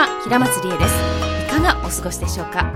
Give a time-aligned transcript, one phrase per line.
[0.00, 0.94] は平松理恵です
[1.46, 2.72] いかがお過ごしでしょうか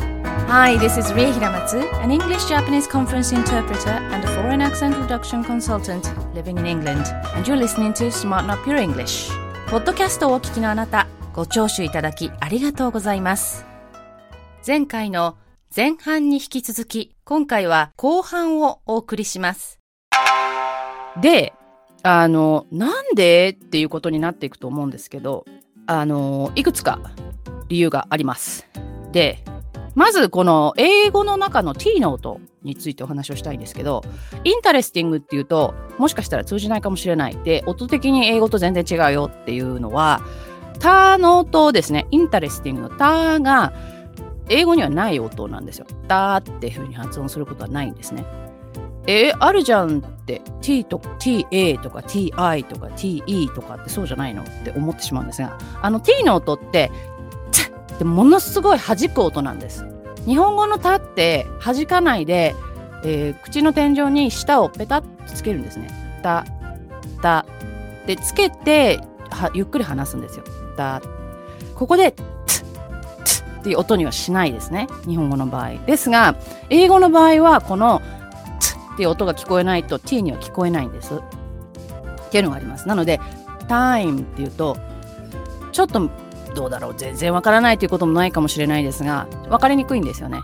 [0.46, 6.06] Hi, this is Rie Hiramatsu, an English-Japanese conference interpreter and a foreign accent reduction consultant
[6.34, 9.32] living in England, and you're listening to Smarten Up Your English.
[9.70, 13.64] ポッドキャストをお聞きのあなた、ご聴取いただきありがとうございます。
[14.66, 15.38] 前回の
[15.74, 19.80] 前半に引き続き、今回は後半をお送りします。
[21.22, 21.54] で、
[22.02, 25.46] あの、なんでっていうことになっていくと思うんですけど、
[25.86, 26.98] あの、いくつか
[27.68, 28.68] 理由があります。
[29.12, 29.44] で、
[29.94, 34.02] まずこの英語の中の T の音についてお話をしたいんですけど、
[34.42, 37.36] インタレスティングっていうと、もしかしたら通じないかもしれない。
[37.44, 40.20] で、音的に英語と全然違うよっていうのは、
[40.80, 42.06] タの音ですね。
[42.10, 43.72] インタレスティングのタが、
[44.48, 45.86] 英語にはない音なんですよ。
[46.08, 48.26] タっていうふうに発音することはないんですね。
[49.06, 52.30] えー、あるじゃんって t と ta とか ti
[52.64, 54.42] とか te とかってそうじゃないの？
[54.42, 56.90] って思ってしまうんですがあの t の音って
[57.94, 59.86] ってものすごい弾く音なんです。
[60.26, 62.54] 日本語の「た」って弾かないで、
[63.04, 65.88] えー、口の天井に舌をペタッとつけるんですね。
[66.22, 66.44] た、
[67.22, 67.46] た。
[68.06, 70.44] で、つけてはゆっくり話すんですよ。
[70.76, 71.00] た。
[71.74, 72.14] ここで、
[72.46, 72.64] つ、
[73.24, 74.86] つっていう音にはしないですね。
[75.06, 75.74] 日本語の場合。
[75.86, 76.36] ですが、
[76.70, 78.02] 英語の場合は、この、
[78.94, 81.14] っていう音が聞こえないと t には聞こえないんです。
[81.14, 82.88] っていうのがあります。
[82.88, 83.20] なので、
[83.68, 84.76] time っていうと、
[85.72, 86.10] ちょっと
[86.54, 90.40] どうだろう全然わからないということもないかもしれないですが分かりにくいんですよね。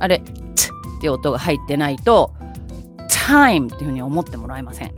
[0.00, 0.22] あれ
[0.56, 2.32] 「つ」っていう音が入ってないと
[3.08, 4.94] 「time」っていうふうに思ってもらえません。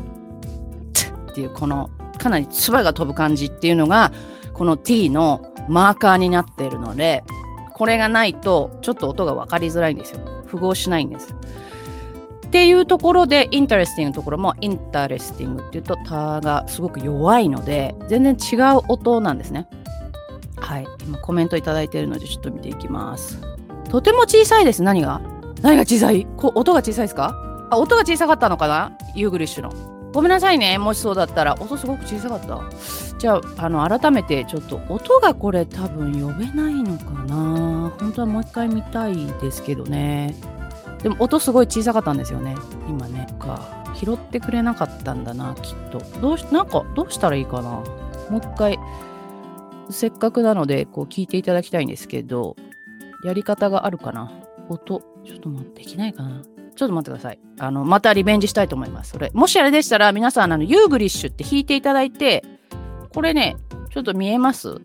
[0.95, 4.13] つっていうこのかなり唾が飛ぶ感じっていうのが
[4.55, 7.25] この t のマーカーになっているので
[7.75, 10.21] これがないとちょっと音が分かりづらいんですよ。
[10.47, 11.35] 符合しないんです。
[12.53, 19.67] っていうところで、インタレスティングのところも、インタレスティングっていうと、タがすごく弱いので、全然違う音なんですね。
[20.57, 23.41] はい、今コメントいただいているのでちょっと見ていきます。
[23.89, 24.83] とても小さいです。
[24.83, 25.23] 何が？
[25.63, 26.27] 何が小さい？
[26.37, 27.35] こ音が小さいですか？
[27.71, 28.99] あ、音が小さかったのかな？
[29.15, 29.73] YouGlish の。
[30.13, 30.77] ごめんなさいね。
[30.77, 31.55] もしそうだったら。
[31.55, 32.61] 音すごく小さかった。
[33.17, 40.35] じゃあ、あの、改めてちょっと音がこれ多分呼べないのかな本当はもう一回見たいですけどね。
[41.03, 42.55] でも音すごい小さかったんですよね。
[42.89, 43.27] 今ね。
[43.39, 43.85] か。
[43.95, 45.99] 拾ってくれなかったんだな、きっと。
[46.21, 47.71] どうし、なんか、どうしたらいいかな？
[47.71, 47.85] も
[48.33, 48.79] う一回。
[49.91, 52.57] せっかくなので、こう聞いていただきたいんですけど、
[53.25, 54.33] やり方があるかな？
[54.69, 56.43] 音、ちょっと待って、できないかな？
[56.75, 57.39] ちょっと待ってください。
[57.59, 59.11] あの、またリベンジしたいと思います。
[59.11, 59.31] それ。
[59.35, 62.45] もしあれでしたら、皆さん、あの、ユーグリッシュって弾いていただいて、
[63.13, 63.57] これね、
[63.91, 64.81] ちょっと見えます？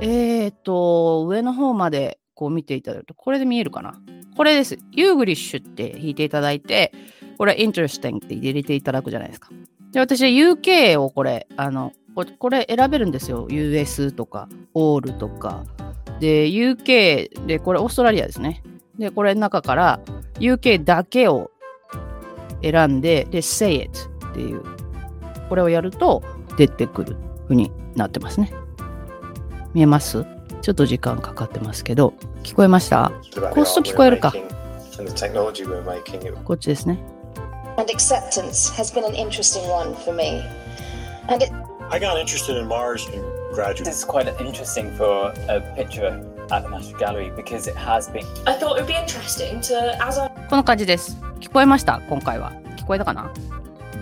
[0.00, 4.00] えーと、上の方までこう見ていただくと、これで見えるかな？
[4.36, 4.78] これです。
[4.92, 6.92] YouGlish って引いていただいて、
[7.38, 9.50] これ、イン s レスティングって入れていただくじゃないですか。
[9.92, 11.92] で、私は UK をこれ、あの、
[12.38, 13.46] これ選べるんですよ。
[13.50, 15.64] US とか、 all とか。
[16.20, 18.62] で、UK で、これオーストラリアですね。
[18.98, 20.00] で、これ中から
[20.38, 21.50] UK だけを
[22.62, 23.90] 選んで、で、say it
[24.30, 24.62] っていう、
[25.48, 26.22] これをやると
[26.56, 28.52] 出てくるふうになってますね。
[29.74, 30.35] 見えます？
[30.66, 32.12] ちょっと時間かかってますけど、
[32.42, 33.12] 聞こえました
[33.52, 34.34] コスト聞こえるか
[36.44, 36.98] こっちですね。
[37.76, 40.42] And acceptance has been an interesting one for me.
[41.28, 41.52] And it
[41.88, 43.22] I got interested in Mars in
[43.54, 43.86] graduate.
[43.86, 48.26] It's quite interesting for a picture at the National Gallery because it has been.
[48.48, 50.28] I thought it would be interesting to, as I.
[50.50, 51.16] この感じです。
[51.38, 52.50] 聞こえました今回は。
[52.76, 53.32] 聞こえたかな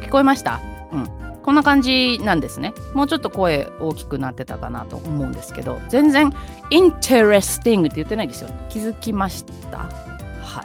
[0.00, 1.23] 聞こえましたうん。
[1.44, 2.72] こんな感じなんですね。
[2.94, 6.32] もうちょっと声大きくなってたかなと思うんですけど、全然
[6.70, 8.50] interesting って言ってないですよ。
[8.70, 9.78] 気づきました？
[9.78, 10.64] は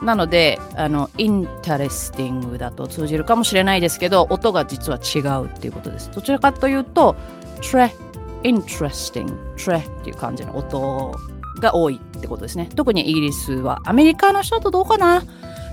[0.00, 6.10] いなので、あの、インタレスティングだと通じるかもしれないですけど、音が実は違うっていうことです。
[6.10, 7.16] どちらかというと、
[7.62, 7.94] tre、
[8.42, 11.18] interesting、tre っていう感じの音
[11.60, 12.68] が多いってことですね。
[12.74, 13.80] 特にイギリスは。
[13.84, 15.22] アメリカの人とどうかな？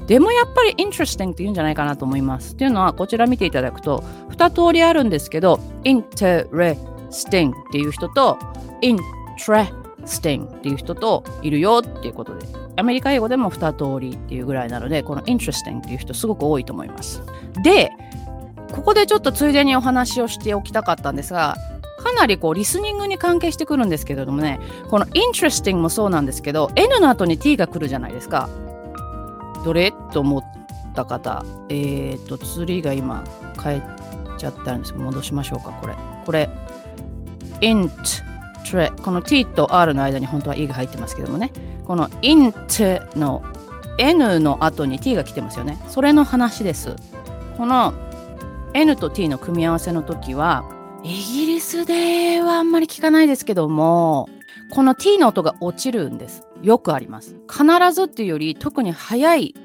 [0.07, 2.53] でもやっぱり interesting って言うんじゃないかなと思います。
[2.53, 8.37] っていうのは、こちら見ていただくと、2通りあるんですけど、interesting っていう人と、
[8.81, 17.21] interesting っていう人といるよっていうことでアメリカ英語でも2通りっていうぐらいなので、この interesting っていう人すごく多いと思います。
[17.63, 17.91] で、
[18.71, 21.57] ここでちょっとついでにお話をしておきたかったんですが、
[21.99, 24.59] かなりこうリスニングに関係してくるんですけれどもね、
[24.89, 28.49] この interesting もそうなんですけど、N の後に T が来るじゃないですか。
[29.63, 29.93] どれ？
[30.11, 30.43] と思っ
[30.93, 33.23] た方、えっ、ー、と、釣りが今
[33.61, 33.81] 変え
[34.37, 35.95] ちゃったんですけど、戻しましょうか、これ。
[36.25, 36.49] これ、
[37.61, 37.89] int
[39.03, 41.51] この t と r の間に本当は e が入ってますけどもね
[41.85, 43.43] この int の
[43.97, 45.77] n の後に t が来てますよね。
[45.89, 46.95] それの話です。
[47.57, 47.93] この
[48.73, 50.63] n と t の組み合わせの時は
[51.03, 54.29] イギリスではあんまり聞かないですけども、
[54.71, 56.47] この t の音が落ちるんです。
[56.61, 57.35] よくあります。
[57.49, 59.55] 必ずっていうより特に早い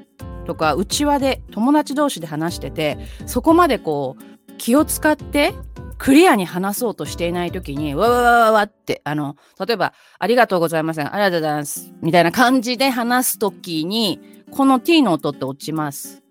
[0.45, 5.53] とか内輪で友達同士で話しててそこまでこう気を使って
[5.97, 9.35] クリアに話そうとしていない時にわわわわわってあの
[9.65, 14.19] 例えば「ありがとうございませんありがとうございます」みたいな感じで話す時に
[14.51, 16.23] この t の音って落ちます。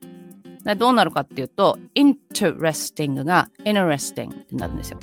[0.79, 4.99] どうなるかっていうと interesting が interesting ってなるんですよ。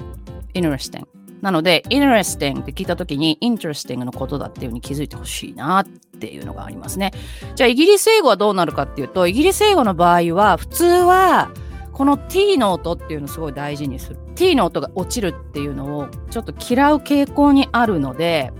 [0.54, 1.06] interesting。
[1.44, 7.12] なので、interesting って聞いたときに、interesting のことだっていうふうに気づいてほしいなっていうのがありますね。
[7.56, 11.52] じゃあ、イギリス英語はどうなるかっていうと、イギリス英語の場合は、普通は、
[11.92, 14.20] この t の音っていうのをすごい大事にする。
[14.36, 18.54] t の音が落ちるっていうのをちょっと嫌う傾向にあるので、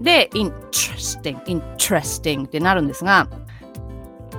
[0.00, 3.28] で、interesting, interesting ってなるんですが、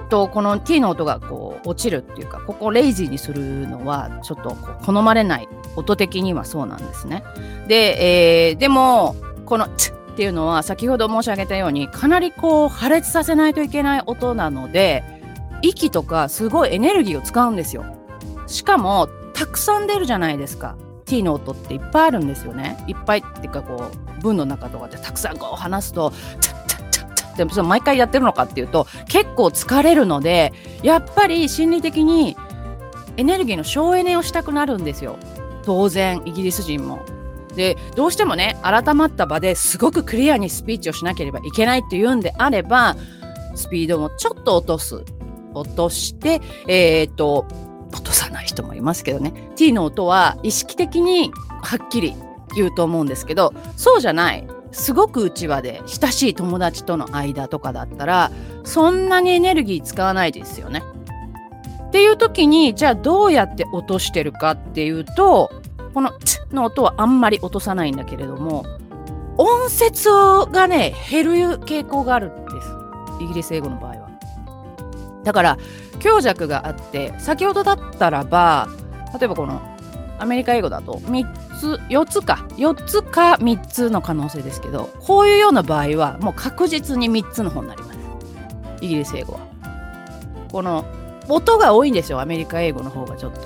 [0.09, 4.55] とこの t の音がこう落ちるっていうかここをレイジーにするのはちょっと
[4.85, 7.23] 好まれない音的にはそうなんですね。
[7.67, 9.15] で、えー、でも
[9.45, 15.03] この「つ」っていうのは先ほど申し上げたようにかなりこう破裂させないといけない音なので
[15.63, 17.85] 息とかすごいエネルギーを使うんですよ。
[18.45, 20.75] しかもたくさん出るじゃないですか。
[21.05, 22.77] t の音っていっぱいあるんですよね。
[22.87, 26.13] いっぱいっていうかこう文の中とかでたくさんこう話すと
[27.35, 32.37] 「でもそれ毎回やってるのかっていうと結構疲れるのでやっぱり心理的に
[33.17, 35.17] エネルギーの省エネをしたくなるんですよ。
[35.63, 36.99] 当然イギリス人も。
[37.55, 42.95] でどうしてもね改まった場ですごくクリアにスピーチをしなければいけないっていうんであれば
[43.53, 45.03] スピードもちょっと落とす。
[45.53, 47.45] 落としてえっ、と
[47.91, 49.51] 落とさない人もいますけどね。
[49.55, 51.31] T の音は意識的に
[51.61, 52.15] はっきり
[52.55, 54.47] 言うと思うんですけどそうじゃない。
[54.73, 58.31] すごくうちわで親しい友達との間とかだったら
[58.63, 60.83] そんなにエネルギー使わないですよね。
[61.87, 65.51] っていう時にじゃあどうやって落としてるかっていうと
[65.93, 68.65] この「つ」の音はあんまり落とさないんだけれども
[69.37, 70.09] 音節
[70.51, 72.67] がね減る傾向があるんです
[73.19, 74.09] イギリス英語の場合は。
[75.23, 75.57] だから
[75.99, 78.67] 強弱があって先ほどだったらば
[79.17, 79.61] 例えばこの
[80.19, 82.45] アメリカ英語だと3つ4つか。
[82.51, 87.99] 4つか3つの可能性ですけどこういうような場合はもう確実に3つの方になります。
[88.81, 89.39] イギリス英語は。
[90.51, 90.85] この
[91.29, 93.41] 音が多いんですよアメリカ英語の方がちょっと。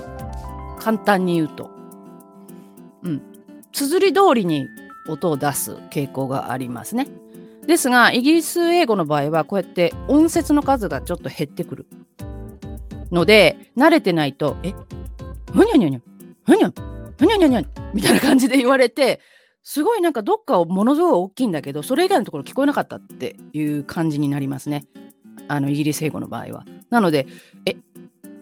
[0.78, 1.70] 簡単に言うと。
[3.02, 3.22] うん。
[3.72, 4.66] 綴り通りに
[5.08, 7.06] 音を出す傾向がありますね。
[7.66, 11.86] ですがイギリス英語の場合はこうやって音節の数がちょっと減ってくる
[13.10, 14.74] ので慣れてないとえ？
[15.52, 16.00] むにゃにゃにゃ
[16.48, 16.74] ふにゃん
[17.18, 17.62] ふにゃにゃにゃ
[17.92, 19.20] みたいな感じで言われて
[19.62, 24.86] すごいなんかどっかをものすごい大きいんだけどそれ以外のところ聞こえなかったっていう感じになりますね
[25.46, 26.64] あのイギリス英語の場合は。
[26.88, 27.26] なので
[27.66, 27.76] え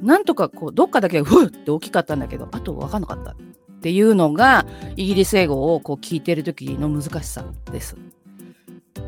[0.00, 3.34] なんとかこうどっかだけふーって大きかったんだけどあと分かんなかったっ
[3.80, 7.96] ていうのがイギリス英語をこう聞いてる時の難しさです。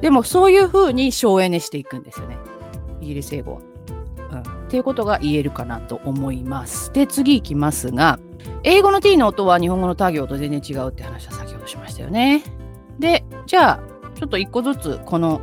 [0.00, 2.38] でもそういうふうに省エネしていくんですよね
[3.00, 3.60] イギリス英語は。
[4.30, 6.92] うん、っていうことが言えるかなと思います。
[6.92, 8.18] で次いきますが
[8.62, 12.42] 英語の t の音は日本語の他行と全然違うって話は先ほどしましたよね。
[12.98, 13.80] で、じゃあ、
[14.14, 15.40] ちょっと一個ずつこの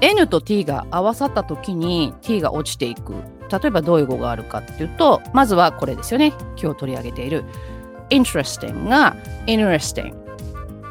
[0.00, 3.14] N と T が合わさった時に T が落ちていく。
[3.50, 6.32] 例えばどういう語があるかっていうと、まずはこれですよね。
[6.60, 7.44] 今日取り上げている
[8.10, 10.14] interesting が interesting。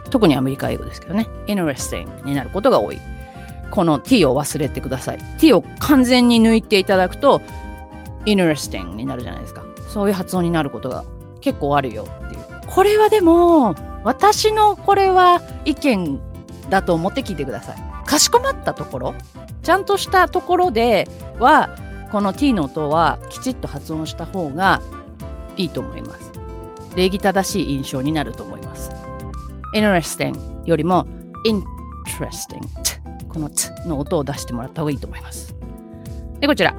[0.10, 1.28] 特にアメリカ英語ですけどね。
[1.48, 3.00] interesting になることが多い。
[3.72, 5.20] この t を忘れてください。
[5.40, 7.42] t を完全に抜いていただくと
[8.26, 9.64] interesting になるじゃないですか。
[9.94, 11.06] そういう発音になることが
[11.40, 12.42] 結構あるよっていう。
[12.66, 16.20] これはでも、私のこれは意見
[16.72, 18.08] だと思って聞いてください。
[18.08, 19.16] かしこまったところ、
[19.62, 21.08] ちゃんとしたところで
[21.38, 21.70] は、
[22.12, 24.82] この t の音はきちっと発音した方が
[25.58, 26.32] いいと思います。
[26.96, 28.90] 礼儀正しい印象になると思います。
[29.76, 31.06] interesting よりも
[31.46, 32.62] interesting
[33.28, 35.56] この t の音を出してもらった方がいいと思います。
[36.40, 36.76] で、こちら、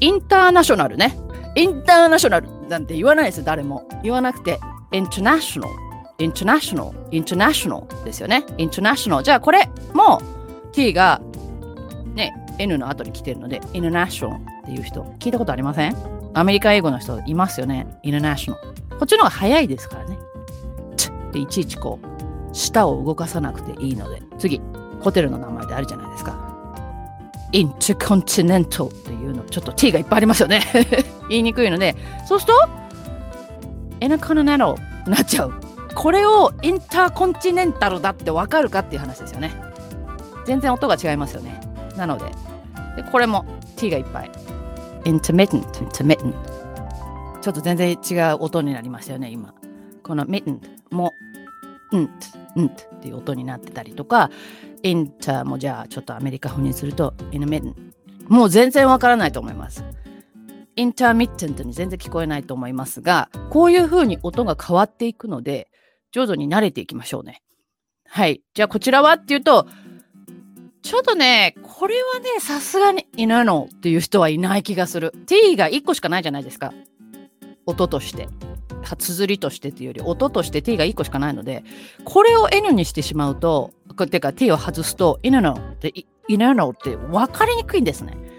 [0.00, 1.18] インターナショナルね。
[1.56, 3.88] インターナショナルなんて言わないです誰も。
[4.02, 4.58] 言わなくて、
[4.92, 5.66] international、
[6.18, 8.44] international、international ですよね。
[8.58, 9.22] international。
[9.22, 10.20] じゃあこれも
[10.72, 11.20] t が
[12.14, 15.96] ね、n の後に来てるので、international っていう人、聞いたことありません？
[16.34, 17.86] アメリカ英語の人いますよね。
[18.04, 18.54] international。
[18.54, 20.18] こっちの方が早いですからね。
[20.96, 22.06] チッっていちいちこう、
[22.54, 24.22] 舌を動かさなくていいので。
[24.38, 24.60] 次、
[25.00, 26.54] ホテルの名前であるじゃないですか。
[27.52, 30.62] intercontinental っていうの、ちょっと t がいっぱいありますよね。
[31.28, 32.84] 言いにくいので、そうすると、
[34.00, 34.76] intercontinental
[35.06, 35.54] になっちゃう。
[35.94, 39.52] これをインターコンチネンタルだってわかるかっていう話ですよね。
[40.44, 41.60] 全然音が違いますよね。
[41.96, 42.24] なので、
[42.96, 43.44] でこれも
[43.76, 44.30] t がいっぱい。
[45.04, 46.34] intermittent, intermittent。
[47.40, 49.54] ちょっと全然違う音になりましたよね、今。
[50.02, 50.58] この mitten
[50.90, 51.12] も、
[51.92, 52.10] うん
[52.56, 54.30] うんっていう音になってたりとか、
[54.82, 57.74] enter もじゃあちょっとアメリカ風にすると n 面。
[58.28, 59.84] もう全然わからないと思います。
[60.76, 65.68] インターミッテントに全然聞こえないと思いますが、こういう風に音が変わっていくので、
[66.12, 67.42] 徐々に慣れていきましょうね。
[68.06, 68.42] はい。
[68.54, 69.66] じゃあこちらはっていうと、
[70.82, 75.12] ちょっとね、これはね、さすがにいないのっていう人はいない気がする。
[75.26, 76.72] t が1個しかないじゃないですか。
[77.66, 78.28] 音として。
[78.98, 81.64] 綴りとしてっていうより、音として t が1個しかないので、
[82.04, 83.72] これを n にしてしまうと、
[84.10, 85.92] てか t を外すと、いないのって、
[86.28, 88.33] いないのって分かりにくいんですね。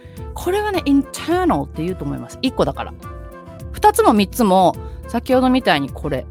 [0.46, 2.38] これはね、internal って言うと思います。
[2.44, 2.94] 1個だから。
[3.74, 4.76] 2つも3つも、
[5.08, 6.28] 先ほどみたいにこれ。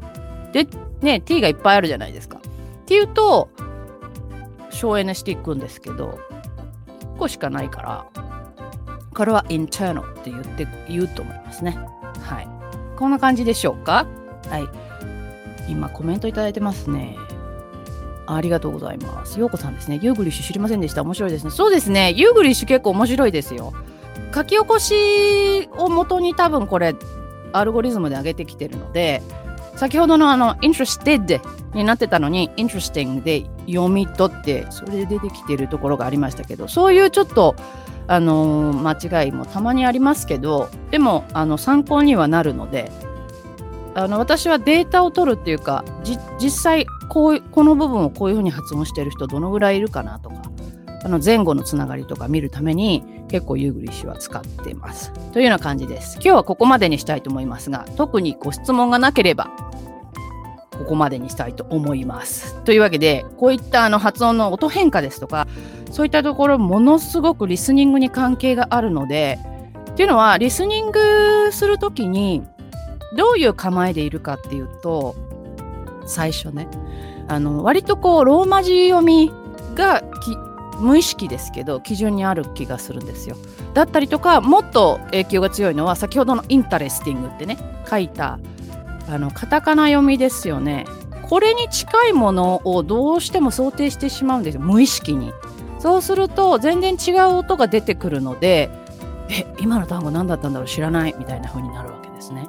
[0.53, 0.69] で、
[1.01, 2.37] ね、t がいっぱいあるじゃないですか。
[2.37, 2.41] っ
[2.85, 3.49] ていうと、
[4.69, 6.17] 省エネしていくんですけど、
[7.15, 8.05] 1個しかないから、
[9.13, 11.77] これは internal って言って言うと思いますね。
[12.21, 12.47] はい。
[12.95, 14.07] こんな感じでしょうか？
[14.49, 15.69] はい。
[15.69, 17.17] 今コメントいただいてますね。
[18.27, 19.41] ありがとうございます。
[19.41, 19.99] ようこさんですね。
[20.01, 21.01] YouGlish 知りませんでした。
[21.01, 21.51] 面白いですね。
[21.51, 22.13] そうですね。
[22.15, 23.73] YouGlish 結構面白いですよ。
[24.33, 26.95] 書き起こしを元に多分これ、
[27.53, 29.21] アルゴリズムで上げてきてるので、
[29.75, 31.41] 先ほどのあの、interested
[31.73, 37.55] になってたのに、interesting で読み取って、それで出てきてるところがありましたけど、そういうちょっと、
[38.07, 42.91] あの、間違いもたまにありますけど、でも、あの、参考にはなるので、
[43.95, 45.83] あの、私はデータを取るっていうか、
[46.39, 50.35] 実際、こう、この部分をこういうふうに発音してる人どのぐらいいるかなとか、
[51.05, 55.11] あの前後のつながりとか見るために結構ユーグリッシュは使ってます。
[55.33, 56.15] というような感じです。
[56.15, 59.49] 今日はここまでにしたいと思いますが、特にご質問がなければ、
[60.71, 62.55] ここまでにしたいと思います。
[62.63, 65.47] というわけで、こういったあの発音の音変化ですとか、
[65.91, 69.39] そういったところ、ものすごくリスニングに関係があるので、
[69.91, 72.43] っていうのは、リスニングするときに、
[73.15, 75.15] どういう構えでいるかっていうと、
[76.05, 76.67] 最初ね、
[77.27, 79.31] あの割とこうローマ字読み
[79.73, 80.03] が
[80.79, 83.35] 無意識ですけど基準にある気がするんですよ。
[83.73, 87.57] だったりとかもっと影響が強いのは先ほどのインタレスティングってね
[87.89, 88.39] 書いた
[89.07, 90.85] あのカタカナ読みですよね。
[91.29, 95.33] これに近いものをどうしても想定してしまうんですよ無意識に。
[95.79, 98.69] そうすると全然違う音が出てくるので
[99.29, 102.47] え今の単語何だったんだろう知らないみたいな風になるわけですね。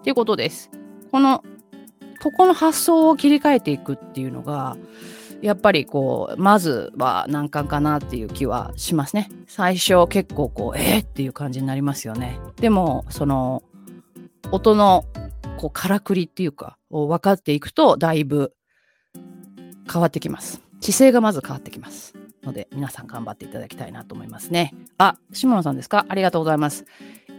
[0.00, 0.70] っていうことです。
[1.10, 1.42] この
[2.22, 4.76] ここの発想を切り替えていくっていうのが
[5.42, 9.28] やっぱりこうまずは難関かなっていう気はしますね。
[9.46, 12.38] 最初結構こうえー、っていう感じになりますよね。
[12.56, 13.62] でもその
[14.52, 15.04] 音の
[15.58, 18.54] こうからくりっていうかを分かっていくとだいぶ
[19.92, 20.62] 変わってきます。
[20.80, 24.72] 姿勢がまず変わってきますので皆さん頑張っていただきたいなと思いますね。
[24.98, 26.06] あ下野さんですか？
[26.08, 26.84] ありがとうございます。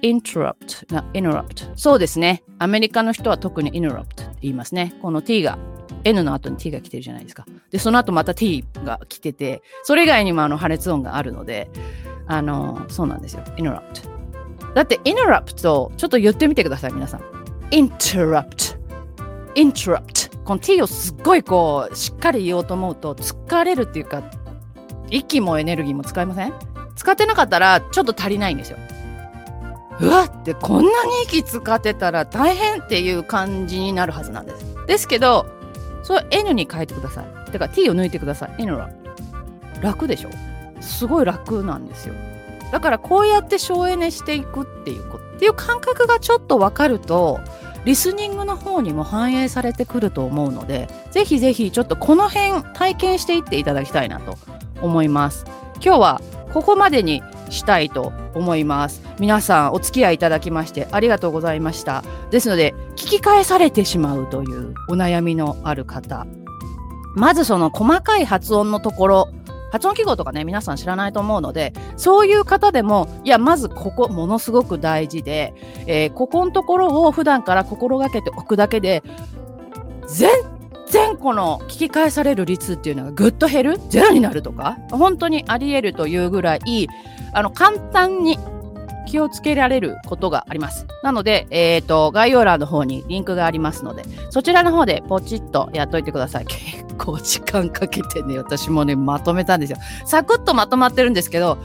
[0.01, 2.43] interrupt が interrupt そうですね。
[2.59, 4.93] アメリカの人は特に interrupt って言いますね。
[5.01, 5.57] この t が
[6.03, 7.45] N の後に T が来てるじゃないですか。
[7.71, 11.69] で、その後また T が来てて、それ以外にもあの破裂音があるので、
[12.27, 13.43] あの、そうなんですよ。
[13.57, 14.11] interrupt。
[14.73, 17.21] だって interrupt とちょっと言ってみてください、皆さん。
[17.71, 18.77] interrupt。
[19.55, 20.43] interrupt。
[20.43, 24.23] この T をすっごいこう、しっかり言おうと思うと疲れるっていうか、
[25.09, 26.53] 息もエネルギーも使いません？
[26.95, 28.77] 使ってなかったらちょっと足りないんですよ。
[29.99, 34.75] うわってこんなに息使ってたら大変っていう感じになるはずなんです。
[34.87, 35.45] ですけど、
[36.03, 37.51] それ N に変えてください。
[37.51, 38.55] てか T を抜いてください。
[38.59, 38.89] N は
[39.81, 40.29] 楽でしょ？
[40.81, 42.15] すごい楽なんですよ。
[42.71, 47.39] だからこうやって省エネしていくっていうことっていう感覚がちょっと分かると
[47.85, 54.37] リスニングの方にも反映されてくると思うのでぜひぜひちょっとこの辺体験していっていただきたいなと
[54.81, 55.45] 思います。
[55.83, 56.21] 今日は
[56.53, 57.21] ここまでに
[57.53, 59.01] したいと思います。
[59.19, 62.03] 皆さんお付き合いいただきましてありがとうございました。
[62.31, 66.25] ですので聞き返されてしまうというお悩みのある方。
[67.15, 69.29] まずその細かい発音のところ
[69.71, 75.53] 発音記号とかね皆さん知らないと思うのでそういう方でもいやまずここものすごく大事で、
[75.87, 79.01] えー、ここのところを普段から心がけておくだけで
[80.07, 80.29] 全
[80.89, 86.87] 然この聞き返される率っていうのがぐっと減るゼロになるとか本当にありえるというぐらい
[87.33, 88.37] あの簡単に
[89.05, 90.87] 気をつけられることがあります。
[91.03, 96.45] なので、えっ、ー、と、概要欄の方にリンクがありますので、そちらの方でポチッとやっといてください。
[96.47, 99.77] 結構時間かけてね、私もね、まとめたんですよ。
[100.05, 101.57] サクッとまとまってるんですけど、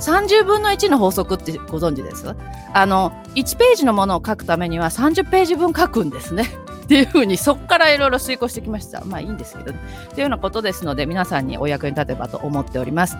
[0.00, 2.34] 30分の1の法則ってご存知です？
[2.72, 6.44] あの、1ページのものを書くためには30ページ分書くんですね。
[6.84, 9.04] っていうふうにそこからいろいろ遂行してきました。
[9.04, 9.78] まあいいんですけどね。
[10.10, 13.16] というようなことですので皆さんにお役に立てばと思っております。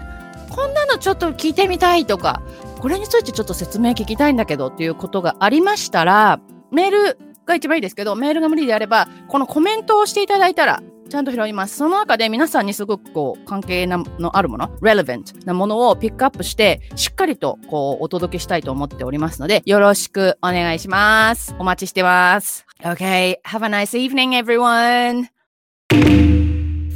[0.51, 2.43] こんのちょっと聞いてみたいとか、
[2.81, 6.41] これについてちょっと説明聞きたいんだけどっていうことがありましたら、
[6.73, 11.76] メールが一番いいですけど、メールが無理であれば、このコメントをしていただいたら、ちゃんと拾います。
[11.76, 14.05] その中で皆さんにすごくこう関係の
[14.37, 21.55] あるもの、relevant なものをピックアップして、しっかりとこうお届けしたいと思っておりますので、よろしくお願いします。
[21.59, 22.67] お待ちしてます。
[22.83, 25.29] Okay, have a nice evening everyone!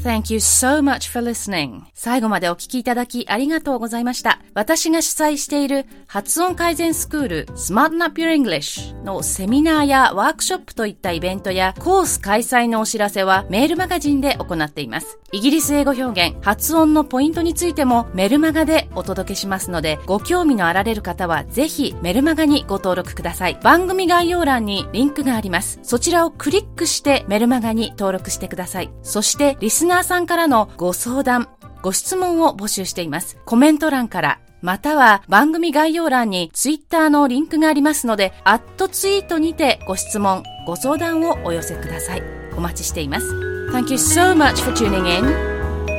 [0.03, 1.83] Thank you so much for listening.
[1.93, 4.41] 最後までお聞きいただきありがとうございました。
[4.55, 15.19] 私が主催している発音改善スクール Smarten Up Your English のセミナーやワークショップといったイベントやコース開催のお知らせはメールマガジンで行っています。
[15.33, 23.59] イギリス英語表現、発音のポイントについてもメルマガでお届けしますので、ご興味のあられる方はぜひメルマガにご登録ください。
[23.63, 25.79] 番組概要欄にリンクがあります。
[25.83, 28.91] そちらをクリックしてメルマガに登録してください。
[29.03, 31.49] そしてリスナーさんからのご相談、
[31.83, 33.37] ご質問を募集しています。
[33.45, 42.23] コメント欄からまたは番組概要欄にツイッターのリンクがありますので、アットツイートにてご質問、ご相談をお寄せください。
[42.57, 43.27] お待ちしています。
[43.73, 45.25] Thank you so much for tuning in,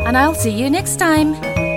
[0.06, 1.71] and I'll see you next time.